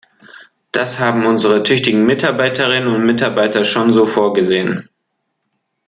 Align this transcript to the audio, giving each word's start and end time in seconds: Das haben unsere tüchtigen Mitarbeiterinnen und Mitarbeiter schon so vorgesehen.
Das 0.71 0.97
haben 0.97 1.27
unsere 1.27 1.61
tüchtigen 1.61 2.07
Mitarbeiterinnen 2.07 2.87
und 2.87 3.05
Mitarbeiter 3.05 3.63
schon 3.63 3.93
so 3.93 4.07
vorgesehen. 4.07 4.89